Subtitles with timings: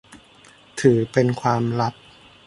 [0.79, 1.93] ถือเป็นความลับ